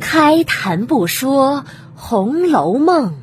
[0.00, 1.58] 开谈不说
[1.94, 3.14] 《红楼梦》，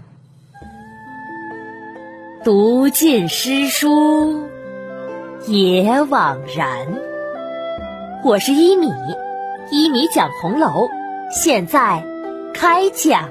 [2.46, 4.48] 读尽诗书
[5.48, 6.88] 也枉然。
[8.24, 8.90] 我是一米，
[9.70, 10.88] 一米讲红楼，
[11.30, 12.06] 现在
[12.54, 13.30] 开讲。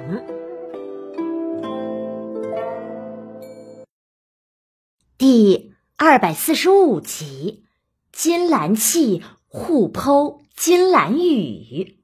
[5.17, 7.65] 第二百四十五集：
[8.13, 11.99] 金兰契互剖金兰语。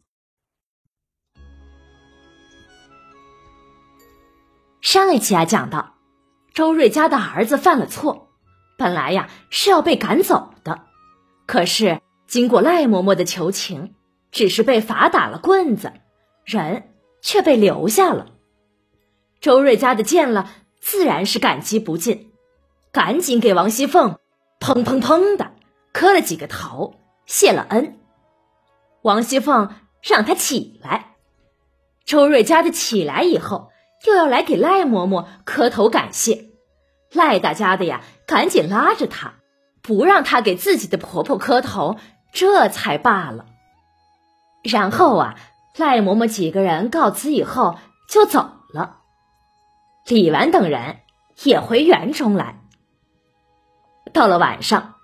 [4.80, 5.94] 上一期啊，讲到
[6.54, 8.30] 周瑞家的儿子犯了错，
[8.76, 10.86] 本来呀是要被赶走的，
[11.46, 13.94] 可是经过赖嬷嬷的求情，
[14.32, 15.92] 只是被罚打了棍子，
[16.44, 18.32] 人却被留下了。
[19.40, 22.32] 周瑞家的见了，自然是感激不尽。
[22.90, 24.18] 赶紧给王熙凤
[24.58, 25.52] 砰砰砰的
[25.92, 26.94] 磕了几个头，
[27.26, 28.00] 谢了恩。
[29.08, 29.70] 王熙凤
[30.02, 31.14] 让他起来，
[32.04, 33.70] 周瑞家的起来以后，
[34.06, 36.50] 又要来给赖嬷嬷磕头感谢。
[37.10, 39.36] 赖大家的呀，赶紧拉着他，
[39.80, 41.96] 不让他给自己的婆婆磕头，
[42.34, 43.46] 这才罢了。
[44.62, 45.36] 然后啊，
[45.78, 47.78] 赖嬷嬷几个人告辞以后
[48.10, 48.98] 就走了，
[50.06, 50.98] 李纨等人
[51.44, 52.60] 也回园中来。
[54.12, 54.96] 到了晚上，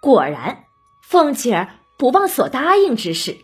[0.00, 0.64] 果然
[1.02, 1.68] 凤姐儿
[2.02, 3.36] 不忘所答应之事，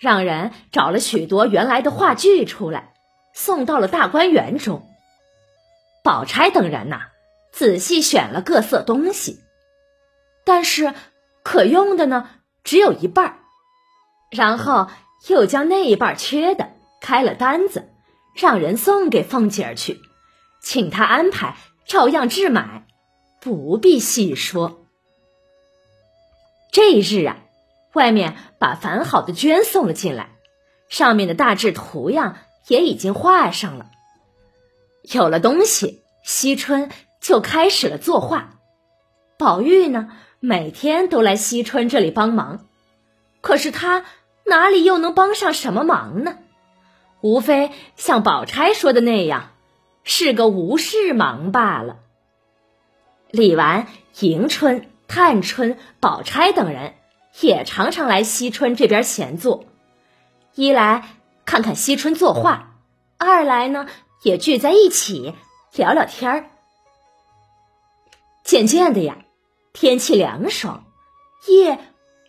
[0.00, 2.94] 让人找了许多原来的话剧出来，
[3.32, 4.88] 送到了大观园中。
[6.02, 7.02] 宝钗等人呐，
[7.52, 9.38] 仔细选了各色东西，
[10.44, 10.94] 但是
[11.44, 12.28] 可用的呢
[12.64, 13.36] 只有一半儿，
[14.32, 14.88] 然后
[15.28, 17.88] 又将那一半缺的开了单子，
[18.34, 20.00] 让人送给凤姐儿去，
[20.60, 21.56] 请她安排，
[21.86, 22.84] 照样置买。
[23.40, 24.88] 不必细说。
[26.72, 27.36] 这一日啊，
[27.92, 30.30] 外面把繁好的绢送了进来，
[30.88, 32.36] 上面的大致图样
[32.68, 33.90] 也已经画上了。
[35.02, 36.90] 有了东西，惜春
[37.20, 38.58] 就开始了作画。
[39.38, 42.66] 宝玉呢，每天都来惜春这里帮忙，
[43.40, 44.04] 可是他
[44.44, 46.38] 哪里又能帮上什么忙呢？
[47.20, 49.50] 无非像宝钗说的那样，
[50.02, 51.98] 是个无事忙罢了。
[53.30, 53.86] 李纨、
[54.20, 56.94] 迎春、探春、宝钗等人
[57.40, 59.64] 也常常来惜春这边闲坐，
[60.54, 61.08] 一来
[61.44, 62.76] 看看惜春作画，
[63.18, 63.86] 二来呢
[64.22, 65.34] 也聚在一起
[65.74, 66.44] 聊聊天儿。
[68.44, 69.18] 渐渐的呀，
[69.72, 70.84] 天气凉爽，
[71.48, 71.78] 夜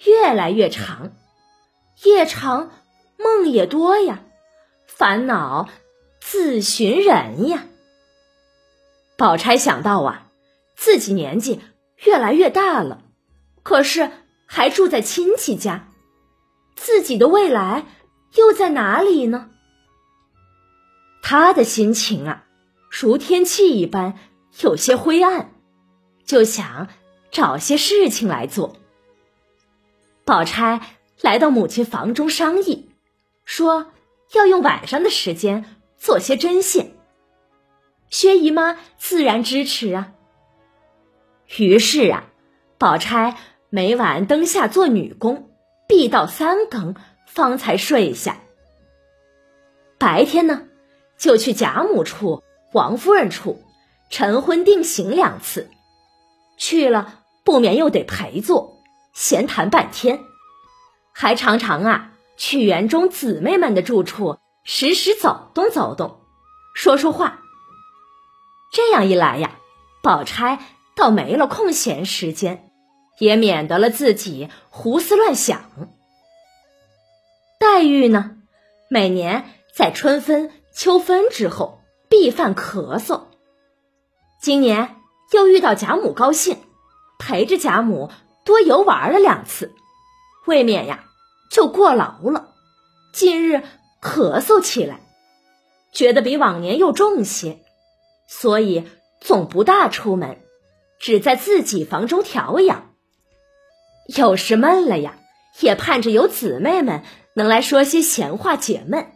[0.05, 1.11] 越来越长，
[2.03, 2.71] 夜长
[3.17, 4.21] 梦也多呀，
[4.87, 5.69] 烦恼
[6.19, 7.65] 自寻人呀。
[9.17, 10.29] 宝钗想到啊。
[10.75, 11.61] 自己年纪
[12.03, 13.03] 越来越大了，
[13.61, 14.11] 可是
[14.55, 15.89] 还住在亲戚家，
[16.75, 17.87] 自己的未来
[18.35, 19.49] 又在哪里呢？
[21.23, 22.43] 他的心情啊，
[22.91, 24.13] 如天气一般，
[24.59, 25.55] 有些灰暗，
[26.23, 26.87] 就想
[27.31, 28.75] 找些事情来做。
[30.23, 30.81] 宝钗
[31.19, 32.91] 来到母亲房中商议，
[33.45, 33.91] 说
[34.33, 35.65] 要用晚上的时间
[35.97, 36.95] 做些针线。
[38.11, 40.11] 薛姨妈自然支持啊。
[41.57, 42.25] 于是啊，
[42.77, 43.35] 宝钗
[43.75, 45.49] 每晚灯下做女工，
[45.87, 46.93] 必到三更
[47.25, 48.37] 方才睡下。
[49.97, 50.67] 白天呢，
[51.17, 53.63] 就去贾母处、王夫人处
[54.11, 55.71] 晨昏定省两次，
[56.55, 58.77] 去了不免又得陪坐
[59.11, 60.19] 闲谈半天，
[61.11, 66.19] 还常常啊去园中姊妹们的住处时时走动走动，
[66.75, 67.41] 说说话。
[68.71, 69.55] 这样一来呀，
[70.03, 70.59] 宝钗。
[70.95, 72.71] 倒没了空闲时间，
[73.17, 75.69] 也免得了自己胡思乱想。
[77.59, 78.37] 黛玉呢，
[78.89, 83.23] 每年在春分、秋分之后必犯咳嗽。
[84.41, 84.97] 今年
[85.31, 86.57] 又遇到贾母高兴，
[87.17, 88.11] 陪着贾母
[88.43, 89.71] 多游玩了两次，
[90.45, 91.05] 未免呀
[91.49, 92.49] 就过劳了。
[93.13, 93.63] 近日
[94.01, 94.99] 咳嗽起来，
[95.93, 97.59] 觉得比往年又重些，
[98.27, 98.85] 所以
[99.21, 100.39] 总不大出门。
[100.99, 102.82] 只在自己房中调养，
[104.07, 105.15] 有时闷了呀，
[105.59, 107.03] 也盼着有姊妹们
[107.35, 109.13] 能来说些闲话解闷。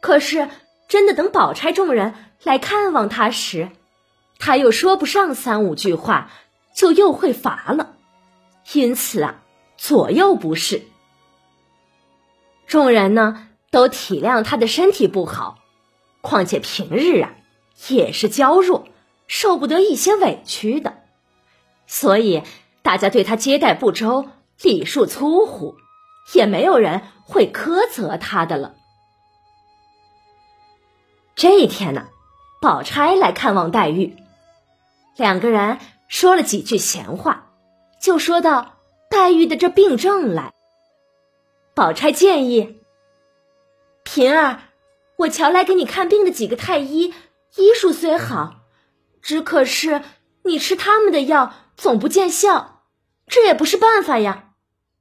[0.00, 0.48] 可是
[0.88, 3.70] 真的等宝钗众人来看望他时，
[4.38, 6.30] 他又说不上三五句话，
[6.74, 7.94] 就又会乏了。
[8.72, 9.42] 因此啊，
[9.76, 10.82] 左右不是。
[12.66, 15.58] 众人呢都体谅他的身体不好，
[16.20, 17.34] 况且平日啊
[17.88, 18.88] 也是娇弱。
[19.28, 20.98] 受不得一些委屈的，
[21.88, 22.44] 所以
[22.86, 24.28] 大家对他接待不周、
[24.62, 25.74] 礼数粗忽，
[26.32, 28.76] 也没有人会苛责他的了。
[31.34, 32.06] 这一天呢，
[32.62, 34.16] 宝钗来看望黛玉，
[35.16, 37.48] 两个人说了几句闲话，
[38.00, 38.76] 就说到
[39.10, 40.54] 黛玉的这病症来。
[41.74, 42.78] 宝钗建议
[44.04, 44.60] ：“平儿，
[45.16, 47.12] 我瞧来给你看病的几个太医，
[47.56, 48.60] 医术虽好，
[49.20, 50.02] 只可是
[50.44, 52.74] 你吃他们的药总不见效，
[53.26, 54.50] 这也不是办法呀。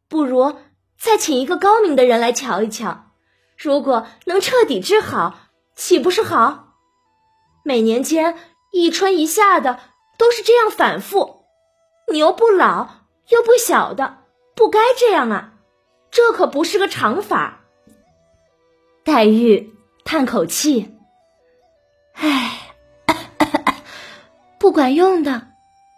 [0.07, 0.57] 不如
[1.00, 3.12] 再请一个高明的人来瞧一瞧，
[3.57, 5.39] 如果能彻底治好。”
[5.75, 6.77] 岂不是好？
[7.66, 8.38] 每年间
[8.72, 9.77] 一春一夏的
[10.18, 11.44] 都是这样反复，
[12.10, 14.19] 你又不老又不小的，
[14.56, 15.51] 不该这样啊！
[16.12, 17.66] 这可不是个常法。
[19.04, 19.75] 黛玉
[20.06, 20.95] 叹口气
[22.16, 22.74] ：“唉，
[24.57, 25.50] 不管用的，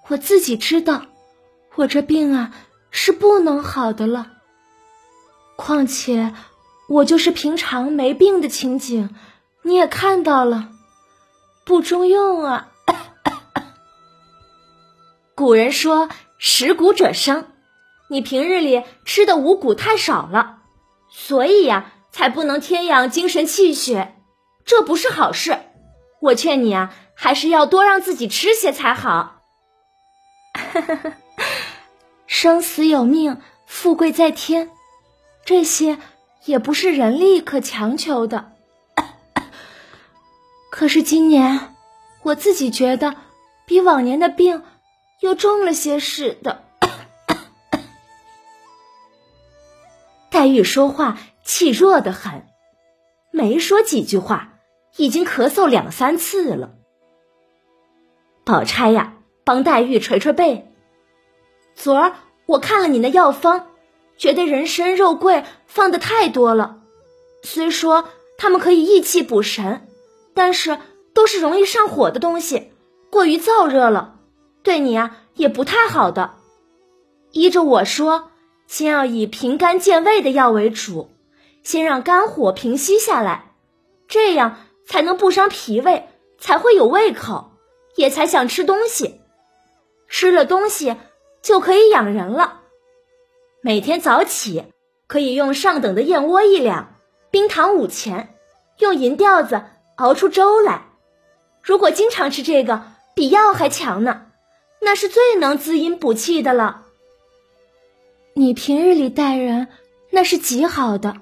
[0.07, 1.06] 我自己知道，
[1.77, 2.51] 我这病啊
[2.91, 4.33] 是不能好的了。
[5.56, 6.33] 况且
[6.89, 9.15] 我就是平常没病的情景。”
[9.63, 10.69] 你也看到了，
[11.65, 12.69] 不中用啊！
[15.35, 16.07] 古人说
[16.39, 17.51] “食谷者生”，
[18.07, 20.59] 你平日里吃的五谷太少了，
[21.09, 24.15] 所以呀，才不能添养精神气血，
[24.63, 25.59] 这不是好事。
[26.21, 29.41] 我劝你啊，还是要多让自己吃些才好。
[32.27, 34.69] 生死有命，富贵在天，
[35.45, 35.97] 这些
[36.44, 38.51] 也不是人力可强求的。
[40.69, 41.74] 可是今年，
[42.21, 43.15] 我自己觉得
[43.65, 44.62] 比往年的病
[45.21, 46.63] 又重了些似的。
[50.30, 52.45] 黛玉说话气弱的很，
[53.31, 54.59] 没说几句话，
[54.97, 56.75] 已经咳嗽两三次了。
[58.45, 59.13] 宝钗呀，
[59.45, 60.71] 帮黛玉捶捶背。
[61.77, 62.15] 昨儿
[62.47, 63.68] 我看了你那药方，
[64.18, 66.81] 觉得人参、肉桂放的太多了，
[67.44, 69.88] 虽说他们可以益气补神。
[70.33, 70.77] 但是
[71.15, 72.71] 都是容易上火的东西，
[73.09, 74.19] 过于燥热了，
[74.62, 76.35] 对你啊也不太好的。
[77.31, 78.30] 依着我说，
[78.68, 81.09] 先要以平肝健胃的药为主，
[81.63, 83.56] 先让肝火平息下来，
[84.07, 86.07] 这样才能不伤脾胃，
[86.38, 87.50] 才会有胃口，
[87.95, 89.21] 也才想吃东西。
[90.07, 90.95] 吃了东西
[91.41, 92.61] 就可以养人了。
[93.61, 94.65] 每天早起
[95.07, 96.95] 可以用上等的燕窝一两，
[97.31, 98.35] 冰糖五钱，
[98.79, 99.61] 用银吊子。
[99.97, 100.89] 熬出粥来，
[101.63, 102.83] 如果经常吃这个，
[103.15, 104.27] 比药还强呢。
[104.79, 106.85] 那是最能滋阴补气的了。
[108.35, 109.69] 你平日里待人
[110.11, 111.15] 那是极好的，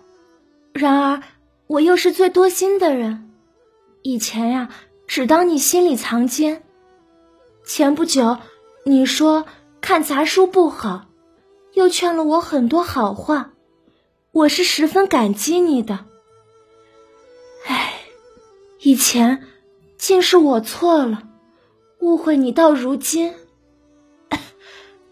[0.73, 1.23] 然而
[1.67, 3.31] 我又是最多心的人，
[4.01, 4.67] 以前呀
[5.07, 6.61] 只当你心里藏奸。
[7.63, 8.37] 前不久
[8.83, 9.45] 你说
[9.85, 11.05] 看杂书不好，
[11.73, 13.53] 又劝了我很多好话，
[14.31, 16.07] 我是十分感激你的。
[17.67, 17.93] 唉
[18.79, 19.43] 以前，
[19.95, 21.29] 竟是我错了，
[21.99, 23.35] 误会你到如今。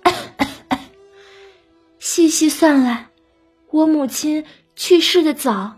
[1.99, 3.11] 细细算来，
[3.69, 4.43] 我母亲
[4.75, 5.75] 去世的早，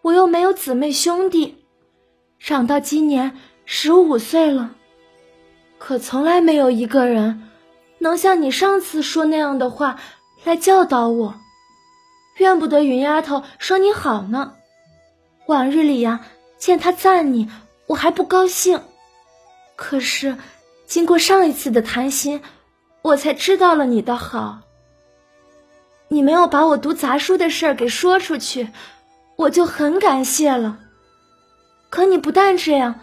[0.00, 1.66] 我又没有姊妹兄弟，
[2.38, 3.36] 长到今年
[3.66, 4.74] 十五岁了，
[5.78, 7.50] 可从来没有一个人
[8.02, 9.98] 能像你上次说那样的话
[10.44, 11.34] 来教导我。
[12.38, 14.54] 怨不得云丫头说你好呢，
[15.46, 16.26] 往日里呀。
[16.58, 17.50] 见她赞你，
[17.88, 18.80] 我还不高兴。
[19.74, 20.36] 可是，
[20.86, 22.40] 经过上一次的谈心，
[23.02, 24.60] 我才知道了你的好。
[26.06, 28.68] 你没有把我读杂书的事儿给说出去，
[29.34, 30.78] 我就很感谢了。
[31.90, 33.00] 可你不但这样，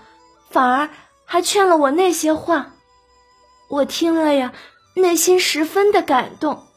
[0.50, 0.89] 反而
[1.25, 2.75] 还劝了我那些话，
[3.69, 4.53] 我听了呀，
[5.01, 6.67] 内心十分的感动。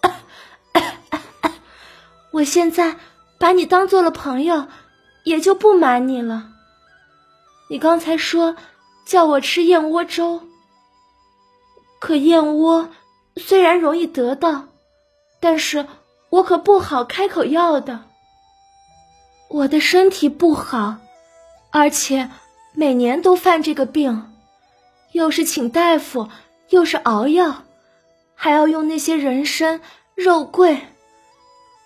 [2.33, 2.97] 我现在
[3.39, 4.67] 把你当做了朋友，
[5.25, 6.49] 也就不瞒你了。
[7.69, 8.57] 你刚才说
[9.05, 10.43] 叫我吃燕窝粥，
[12.01, 12.89] 可燕窝
[13.37, 14.67] 虽然容易得到，
[15.41, 15.87] 但是
[16.31, 18.05] 我可不好开口要的。
[19.49, 20.97] 我的身体不好，
[21.71, 22.31] 而且
[22.73, 24.33] 每年都犯这个病，
[25.13, 26.29] 又是请大夫，
[26.71, 27.65] 又是熬药，
[28.45, 29.81] 还要用那些人参、
[30.17, 30.89] 肉桂，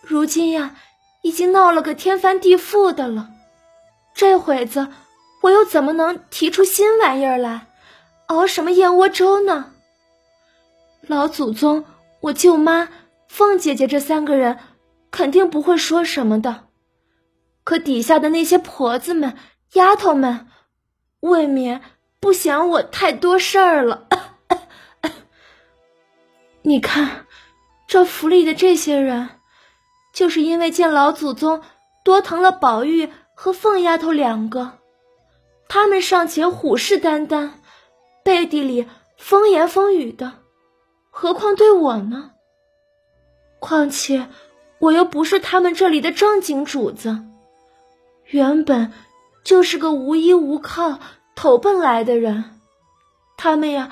[0.00, 0.75] 如今呀，
[1.20, 3.28] 已经闹了个天翻地覆的了。
[4.14, 4.88] 这会子。
[5.42, 7.66] 我又怎么能提出新玩意儿来，
[8.28, 9.75] 熬什么燕窝粥呢？
[11.02, 11.84] 老祖宗、
[12.20, 12.88] 我舅妈、
[13.28, 14.58] 凤姐姐这三个人
[15.10, 16.68] 肯定不会说什么的，
[17.64, 19.36] 可底下的那些婆子们、
[19.75, 20.48] 丫头们，
[21.20, 21.82] 未免
[22.18, 24.05] 不嫌我太多事儿了。
[26.68, 27.26] 你看，
[27.87, 29.28] 这府里的这些人，
[30.12, 31.62] 就是因为见老祖宗
[32.02, 34.73] 多疼了宝玉和凤丫头两个，
[35.68, 37.50] 他们尚且虎视眈眈，
[38.25, 40.40] 背地里风言风语的，
[41.08, 42.32] 何况对我呢？
[43.61, 44.26] 况且
[44.80, 47.20] 我又不是他们这里的正经主子，
[48.25, 48.92] 原本
[49.44, 50.99] 就是个无依无靠、
[51.37, 52.58] 投奔来的人，
[53.37, 53.88] 他们呀，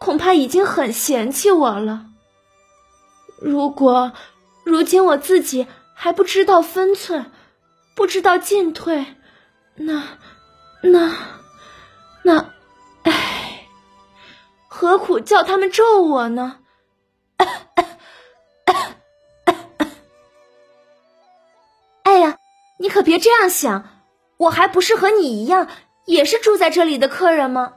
[0.00, 2.06] 恐怕已经很嫌弃我了。
[3.38, 4.12] 如果
[4.64, 7.30] 如今我自己还不知道分寸，
[7.94, 9.04] 不知道进退，
[9.74, 10.02] 那
[10.82, 11.14] 那
[12.22, 12.52] 那，
[13.02, 13.66] 唉，
[14.68, 16.60] 何苦叫他们咒我呢？
[22.04, 22.38] 哎呀，
[22.78, 24.02] 你可别这样想，
[24.38, 25.68] 我还不是和你一样，
[26.06, 27.74] 也是住在这里的客人吗？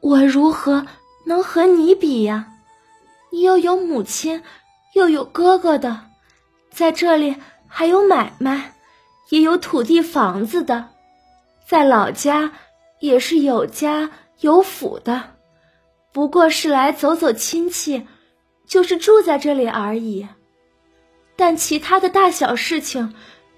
[0.00, 0.86] 我如何？
[1.24, 2.48] 能和你比呀？
[3.30, 4.42] 你又有母亲，
[4.94, 6.02] 又有哥哥的，
[6.70, 7.34] 在这里
[7.66, 8.74] 还有买卖，
[9.30, 10.90] 也有土地房子的，
[11.66, 12.52] 在老家
[13.00, 15.20] 也是有家有府的，
[16.12, 18.06] 不过是来走走亲戚，
[18.68, 20.28] 就是住在这里而已。
[21.34, 23.12] 但其他的大小事情，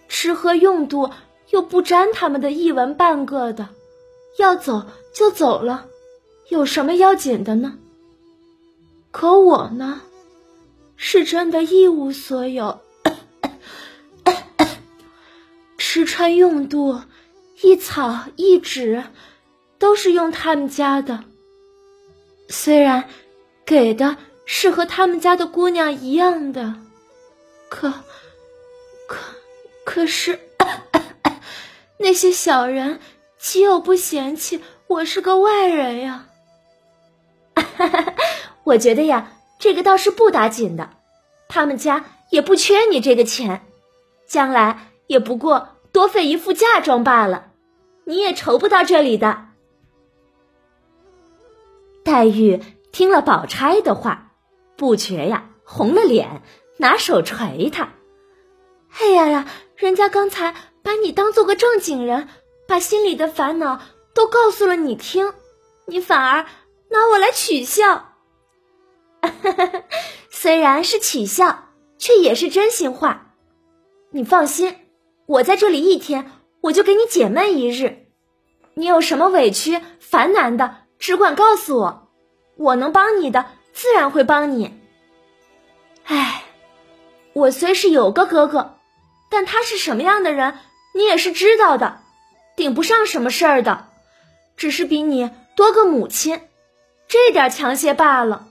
[0.08, 1.10] 吃喝用度
[1.50, 3.68] 又不沾他们的一文半个的，
[4.38, 5.86] 要走就走了。
[6.48, 7.78] 有什么要紧的呢？
[9.10, 10.02] 可我呢，
[10.96, 12.80] 是真的一无所有，
[15.78, 17.00] 吃穿用度，
[17.62, 19.04] 一草一纸，
[19.78, 21.24] 都是用他们家的。
[22.48, 23.08] 虽然
[23.64, 26.74] 给的是和他们家的姑娘一样的，
[27.68, 27.92] 可
[29.08, 29.18] 可
[29.84, 30.38] 可是
[31.98, 33.00] 那些小人
[33.38, 36.28] 岂有不嫌弃我是个外人呀？
[38.64, 40.90] 我觉得呀，这个倒是不打紧的，
[41.48, 43.66] 他们家也不缺你这个钱，
[44.26, 47.52] 将来也不过多费一副嫁妆罢了，
[48.04, 49.46] 你也愁不到这里的。
[52.04, 52.60] 黛玉
[52.92, 54.32] 听了宝钗的话，
[54.76, 56.42] 不觉呀红了脸，
[56.78, 57.90] 拿手捶他
[59.00, 62.28] ：“哎呀呀，人家刚才把你当做个正经人，
[62.68, 63.80] 把心里的烦恼
[64.14, 65.32] 都告诉了你听，
[65.86, 66.46] 你反而……”
[66.88, 68.14] 拿我来取笑，
[70.30, 73.34] 虽然是取笑，却也是真心话。
[74.10, 74.76] 你放心，
[75.26, 76.30] 我在这里一天，
[76.62, 78.06] 我就给你解闷一日。
[78.74, 82.08] 你有什么委屈、烦难的，只管告诉我，
[82.56, 84.78] 我能帮你的，自然会帮你。
[86.04, 86.44] 哎，
[87.32, 88.78] 我虽是有个哥哥，
[89.28, 90.58] 但他是什么样的人，
[90.94, 92.00] 你也是知道的，
[92.54, 93.88] 顶不上什么事儿的，
[94.56, 96.40] 只是比你多个母亲。
[97.08, 98.48] 这点强些罢了，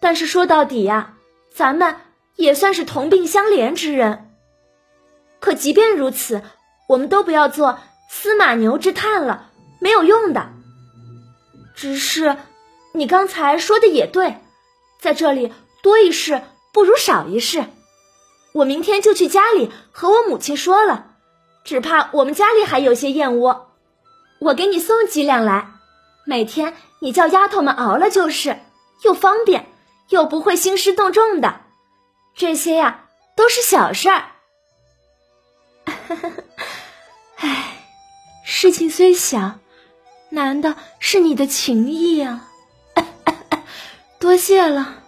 [0.00, 1.14] 但是说到底呀，
[1.52, 1.96] 咱们
[2.36, 4.30] 也算是同病相怜之人。
[5.40, 6.42] 可即便如此，
[6.88, 10.50] 我们都不要做司马牛之叹了，没有用的。
[11.74, 12.36] 只是
[12.94, 14.36] 你刚才说的也对，
[15.00, 15.52] 在这里
[15.82, 16.42] 多一事
[16.72, 17.64] 不如少一事。
[18.54, 21.16] 我明天就去家里和我母亲说了，
[21.64, 23.72] 只怕我们家里还有些燕窝，
[24.38, 25.72] 我给你送几两来，
[26.24, 26.74] 每天。
[27.00, 28.58] 你叫丫头们熬了就是，
[29.02, 29.66] 又方便，
[30.08, 31.60] 又不会兴师动众的，
[32.34, 33.04] 这些呀
[33.36, 34.32] 都是小事儿。
[37.36, 37.86] 唉，
[38.44, 39.58] 事情虽小，
[40.30, 42.48] 难的是你的情谊啊！
[44.18, 45.02] 多谢了，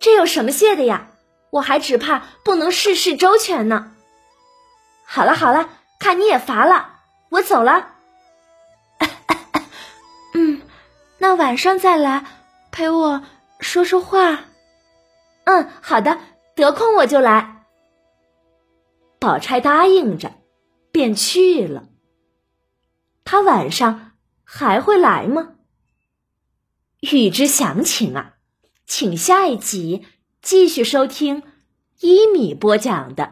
[0.00, 1.08] 这有什么谢的呀？
[1.50, 3.92] 我还只怕不能事事周全呢。
[5.06, 6.96] 好了好了，看你也乏了，
[7.30, 7.94] 我走了。
[11.18, 12.24] 那晚上再来
[12.70, 13.22] 陪我
[13.60, 14.44] 说说话。
[15.44, 16.18] 嗯，好的，
[16.54, 17.66] 得空我就来。
[19.18, 20.32] 宝钗答应着，
[20.92, 21.88] 便去了。
[23.24, 24.12] 他晚上
[24.44, 25.54] 还会来吗？
[27.00, 28.34] 欲知详情啊，
[28.86, 30.06] 请下一集
[30.40, 31.42] 继续收听
[32.00, 33.24] 一米播讲的《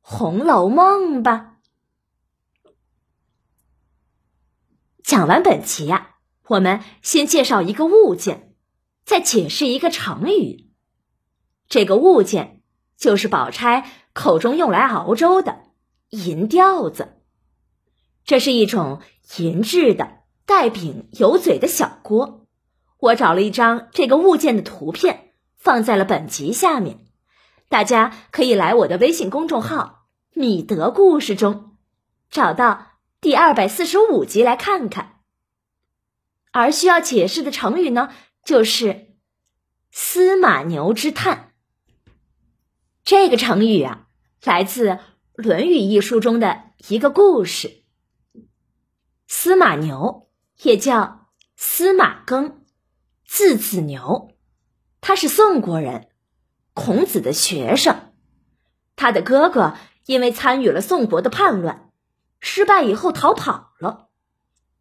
[0.00, 1.56] 红楼梦》吧。
[5.02, 6.15] 讲完本集呀。
[6.48, 8.54] 我们先介绍一个物件，
[9.04, 10.70] 再解释一个成语。
[11.68, 12.62] 这个物件
[12.96, 15.58] 就是宝钗口中用来熬粥的
[16.10, 17.20] 银吊子。
[18.24, 19.00] 这是一种
[19.38, 22.46] 银制的带柄有嘴的小锅。
[22.98, 27.06] 我找了一张这个物件的图片，放在了本集下面，
[27.68, 31.76] 大家可以来我的微信公众号“米德故事”中
[32.30, 35.15] 找到第二百四十五集来看看。
[36.56, 38.08] 而需要解释的成语呢，
[38.42, 39.18] 就是
[39.92, 41.52] “司马牛之叹。
[43.04, 44.06] 这个成语啊，
[44.42, 44.88] 来自
[45.34, 47.82] 《论语》一书中的一个故事。
[49.26, 50.30] 司马牛
[50.62, 52.64] 也叫司马耕，
[53.26, 54.34] 字子牛，
[55.02, 56.08] 他是宋国人，
[56.72, 58.14] 孔子的学生。
[58.96, 61.92] 他的哥哥因为参与了宋国的叛乱，
[62.40, 64.08] 失败以后逃跑了，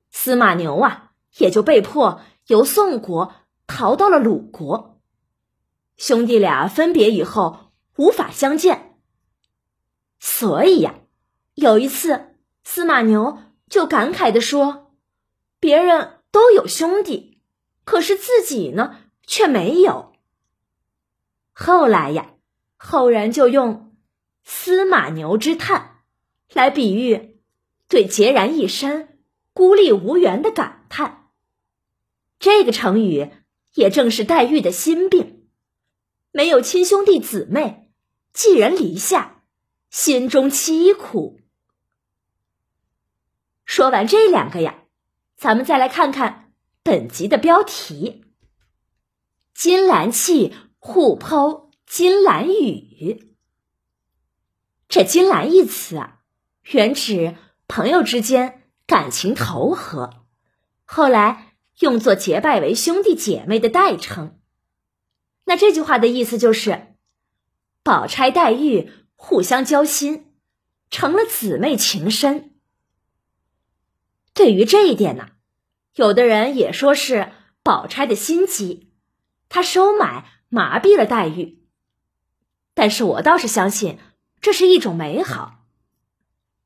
[0.09, 1.04] 司马牛啊
[1.37, 3.33] 也就被迫由宋国
[3.67, 4.99] 逃到了鲁国。
[5.97, 8.97] 兄弟俩分别以后无法相见，
[10.19, 10.95] 所以呀，
[11.53, 13.39] 有一次司马牛。
[13.67, 14.91] 就感慨的说
[15.59, 17.41] ：“别人都有兄弟，
[17.83, 20.13] 可是自己呢却没有。”
[21.51, 22.35] 后来呀，
[22.77, 23.95] 后人就用
[24.45, 26.03] “司马牛之叹”
[26.53, 27.41] 来比喻
[27.87, 29.19] 对孑然一身、
[29.51, 31.24] 孤立无援的感叹。
[32.39, 33.31] 这个成语
[33.73, 35.47] 也正是黛玉的心病，
[36.31, 37.91] 没有亲兄弟姊妹，
[38.33, 39.43] 寄人篱下，
[39.89, 41.39] 心中凄苦。
[43.65, 44.83] 说完这两个呀，
[45.35, 48.23] 咱们再来看看本集的标题
[49.55, 53.35] ：“金兰气互剖金兰语。”
[54.87, 56.19] 这“金兰”一词啊，
[56.71, 57.35] 原指
[57.67, 60.25] 朋友之间感情投合，
[60.85, 61.44] 后来
[61.79, 64.39] 用作结拜为兄弟姐妹的代称。
[65.45, 66.95] 那这句话的意思就是，
[67.83, 70.33] 宝钗、黛玉互相交心，
[70.89, 72.55] 成了姊妹情深。
[74.33, 75.29] 对于这一点呢，
[75.93, 77.31] 有的人也说是
[77.63, 78.91] 宝钗的心机，
[79.49, 81.63] 她收买麻痹了黛玉。
[82.73, 83.99] 但是我倒是相信
[84.41, 85.65] 这是一种美好。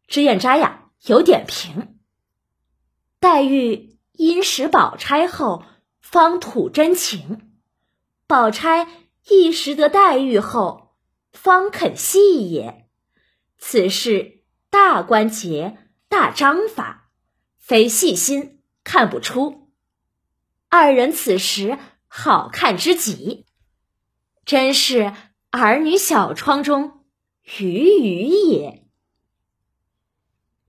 [0.08, 2.00] 脂砚斋呀有点评：
[3.20, 3.89] 黛玉
[4.20, 5.64] 因识宝钗后，
[6.02, 7.40] 方吐真情；
[8.28, 8.86] 宝钗
[9.30, 10.98] 亦识得黛玉后，
[11.32, 12.90] 方肯细也。
[13.58, 15.78] 此事大关节，
[16.10, 17.10] 大章法。
[17.58, 19.72] 非细心看不出，
[20.68, 23.46] 二人此时好看之极，
[24.44, 25.14] 真是
[25.50, 27.06] 儿女小窗中
[27.58, 28.86] 鱼鱼也。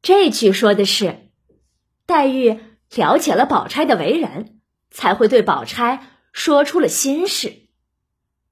[0.02, 1.30] 这句说的是，
[2.06, 2.60] 黛玉
[2.94, 7.68] 了解了宝钗的为人，才会对宝钗说出了心事；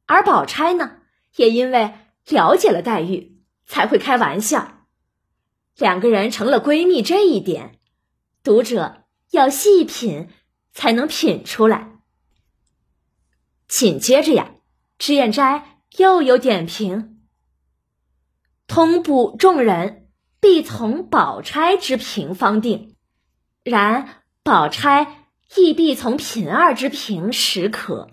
[0.06, 0.98] 而宝钗呢，
[1.36, 1.94] 也因为
[2.28, 4.86] 了解了黛玉，才会开玩笑。
[5.76, 7.78] 两个人成了闺蜜，这一点。
[8.42, 10.28] 读者要细品，
[10.72, 11.98] 才能品出来。
[13.66, 14.52] 紧接着呀，
[14.98, 17.20] 脂砚斋又有点评：
[18.66, 20.08] 通部众人
[20.40, 22.96] 必从宝钗之评方定，
[23.62, 24.17] 然
[24.48, 28.12] 宝钗亦必从品二之评始可，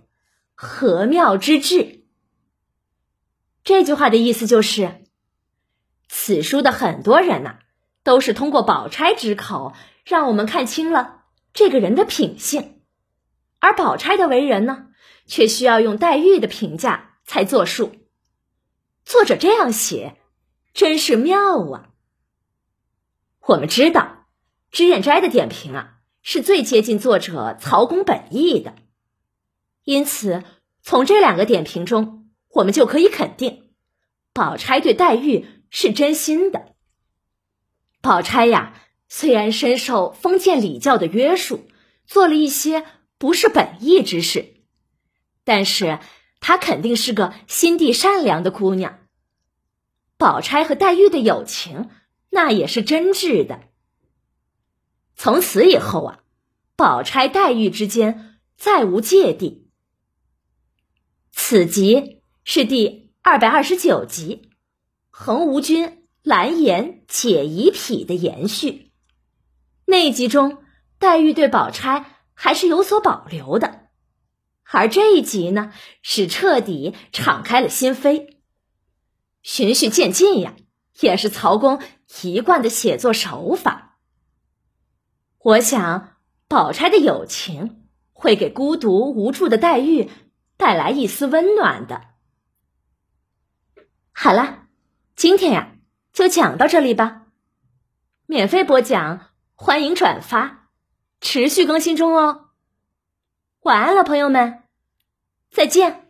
[0.54, 2.04] 何妙之至？
[3.64, 5.06] 这句话的意思就是，
[6.10, 7.60] 此书的很多人呐，
[8.04, 9.74] 都是通过宝钗之口。
[10.04, 12.82] 让我们看清了这个人的品性，
[13.60, 14.88] 而宝钗的为人呢，
[15.26, 17.96] 却需要用黛玉的评价才作数。
[19.06, 20.18] 作者这样写，
[20.74, 21.92] 真是妙啊！
[23.40, 24.26] 我们知道，
[24.70, 25.95] 脂砚斋的点评啊，
[26.28, 28.74] 是最接近作者曹公本意的，
[29.84, 30.44] 因此
[30.82, 33.70] 从这两个点评中，我们就可以肯定，
[34.34, 36.74] 宝钗对黛玉是真心的。
[38.02, 38.82] 宝钗呀。
[39.08, 41.68] 虽然深受封建礼教的约束，
[42.08, 42.84] 做了一些
[43.20, 44.56] 不是本意之事，
[45.44, 46.00] 但是
[46.40, 48.98] 她肯定是个心地善良的姑娘。
[50.18, 51.92] 宝钗和黛玉的友情，
[52.32, 53.62] 那也是真挚的。
[55.16, 56.20] 从此以后啊，
[56.76, 59.70] 宝钗黛玉之间再无芥蒂。
[61.32, 64.50] 此集是第二百二十九集，
[65.10, 68.92] 横无君蓝颜解疑癖的延续。
[69.86, 70.64] 那集中，
[70.98, 73.88] 黛玉对宝钗还是有所保留的，
[74.64, 78.36] 而这一集呢，是彻底敞开了心扉。
[79.44, 80.56] 循序渐进呀，
[81.00, 81.80] 也是曹公
[82.24, 83.85] 一贯的写作手法。
[85.46, 90.10] 我想，宝钗的友情会给孤独无助的黛玉
[90.58, 92.02] 带来一丝温暖的。
[94.12, 94.66] 好了，
[95.16, 95.76] 今天呀，
[96.12, 97.28] 就讲到这里吧。
[98.26, 99.34] 免费播讲。
[99.58, 100.70] 欢迎转发，
[101.22, 102.50] 持续更新中哦。
[103.62, 104.64] 晚安了，朋友们，
[105.50, 106.05] 再见。